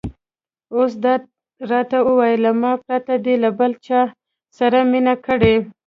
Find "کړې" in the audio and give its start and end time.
5.25-5.55